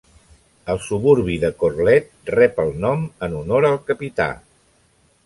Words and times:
El 0.73 0.79
suburbi 0.85 1.35
de 1.43 1.51
Corlette 1.63 2.33
rep 2.37 2.63
el 2.65 2.73
nom 2.87 3.05
en 3.29 3.37
honor 3.41 3.69
al 3.71 3.79
capità. 3.91 4.31